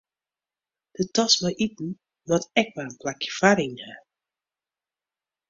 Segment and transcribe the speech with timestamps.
[0.97, 1.89] De tas mei iten
[2.27, 3.93] moat ek mar in plakje foaryn ha.